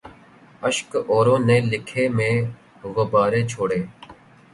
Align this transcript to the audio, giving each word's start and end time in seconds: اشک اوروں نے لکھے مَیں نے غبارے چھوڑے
اشک 0.67 0.91
اوروں 1.11 1.39
نے 1.47 1.57
لکھے 1.71 2.03
مَیں 2.17 2.37
نے 2.79 2.87
غبارے 2.95 3.41
چھوڑے 3.51 3.79